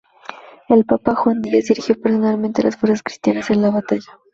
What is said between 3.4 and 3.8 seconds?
en la